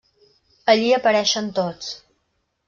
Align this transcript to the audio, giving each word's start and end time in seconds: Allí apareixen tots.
Allí 0.73 0.87
apareixen 0.97 1.53
tots. 1.61 1.93